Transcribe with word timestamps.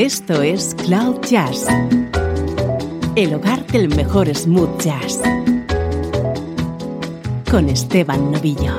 Esto 0.00 0.40
es 0.40 0.74
Cloud 0.86 1.20
Jazz, 1.28 1.66
el 3.16 3.34
hogar 3.34 3.66
del 3.66 3.94
mejor 3.94 4.34
smooth 4.34 4.80
jazz, 4.80 5.20
con 7.50 7.68
Esteban 7.68 8.32
Novillo. 8.32 8.78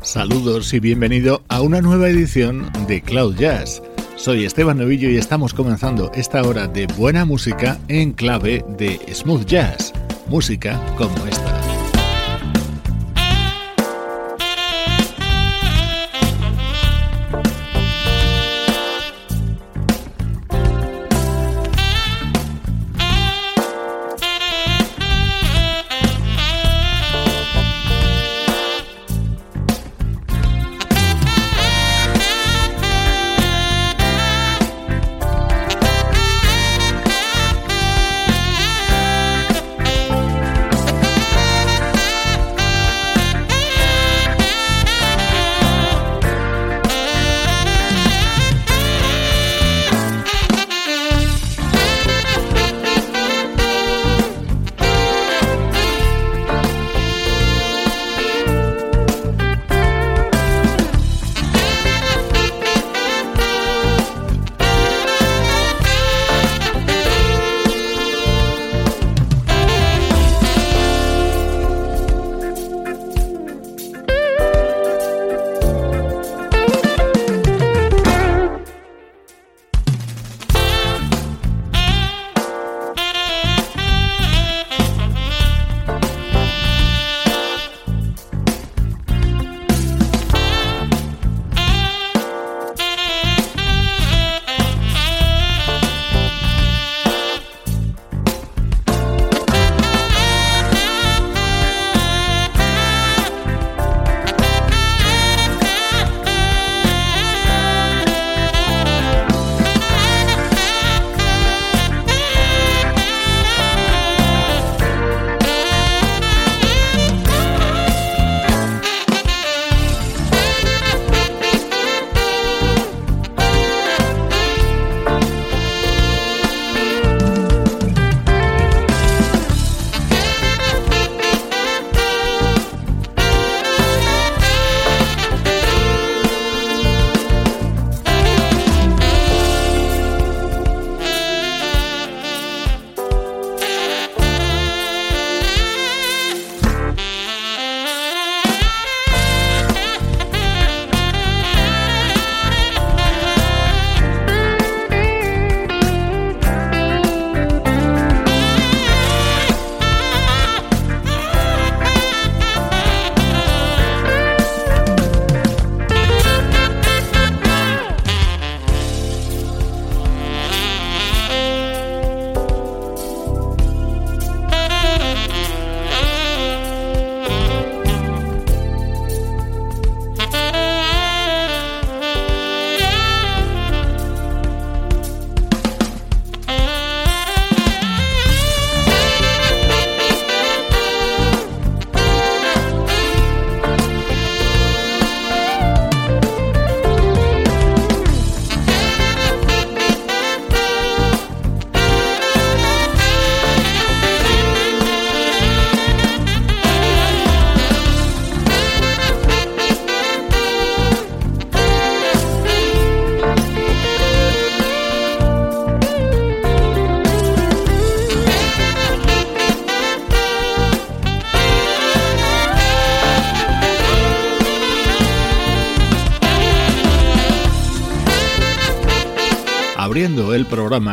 Saludos 0.00 0.72
y 0.72 0.80
bienvenido 0.80 1.42
a 1.48 1.60
una 1.60 1.82
nueva 1.82 2.08
edición 2.08 2.72
de 2.88 3.02
Cloud 3.02 3.36
Jazz. 3.36 3.82
Soy 4.16 4.46
Esteban 4.46 4.78
Novillo 4.78 5.10
y 5.10 5.18
estamos 5.18 5.52
comenzando 5.52 6.10
esta 6.14 6.42
hora 6.42 6.66
de 6.66 6.86
buena 6.86 7.26
música 7.26 7.78
en 7.88 8.12
clave 8.12 8.64
de 8.78 8.98
smooth 9.12 9.44
jazz, 9.44 9.92
música 10.30 10.80
como 10.96 11.26
esta. 11.26 11.59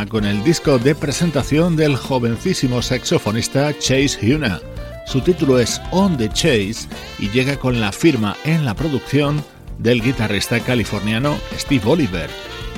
Con 0.09 0.25
el 0.25 0.43
disco 0.43 0.77
de 0.79 0.93
presentación 0.93 1.77
del 1.77 1.95
jovencísimo 1.95 2.81
saxofonista 2.81 3.71
Chase 3.79 4.17
Huna. 4.21 4.59
Su 5.05 5.21
título 5.21 5.59
es 5.59 5.81
On 5.91 6.17
the 6.17 6.27
Chase 6.27 6.89
y 7.17 7.29
llega 7.29 7.55
con 7.55 7.79
la 7.79 7.93
firma 7.93 8.35
en 8.43 8.65
la 8.65 8.73
producción 8.73 9.41
del 9.77 10.01
guitarrista 10.01 10.59
californiano 10.59 11.37
Steve 11.57 11.83
Oliver. 11.85 12.29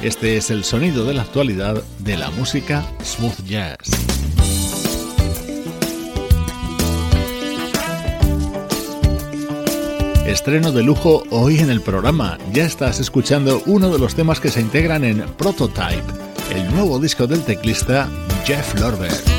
Este 0.03 0.37
es 0.37 0.51
el 0.51 0.63
sonido 0.63 1.03
de 1.03 1.15
la 1.15 1.23
actualidad 1.23 1.81
de 1.97 2.17
la 2.17 2.29
música 2.29 2.85
smooth 3.03 3.43
jazz. 3.45 4.18
Estreno 10.29 10.71
de 10.71 10.83
lujo 10.83 11.23
hoy 11.31 11.57
en 11.57 11.71
el 11.71 11.81
programa. 11.81 12.37
Ya 12.53 12.63
estás 12.63 12.99
escuchando 12.99 13.63
uno 13.65 13.89
de 13.89 13.97
los 13.97 14.13
temas 14.13 14.39
que 14.39 14.49
se 14.49 14.61
integran 14.61 15.03
en 15.03 15.21
Prototype 15.21 16.03
el 16.51 16.69
nuevo 16.69 16.99
disco 16.99 17.25
del 17.25 17.43
teclista 17.43 18.07
Jeff 18.45 18.79
Lorber. 18.79 19.38